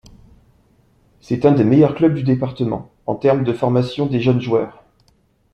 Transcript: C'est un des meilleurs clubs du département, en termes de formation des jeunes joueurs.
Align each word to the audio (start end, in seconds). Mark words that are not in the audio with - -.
C'est 1.19 1.45
un 1.45 1.51
des 1.51 1.63
meilleurs 1.63 1.93
clubs 1.93 2.15
du 2.15 2.23
département, 2.23 2.89
en 3.05 3.13
termes 3.13 3.43
de 3.43 3.53
formation 3.53 4.07
des 4.07 4.19
jeunes 4.19 4.41
joueurs. 4.41 4.83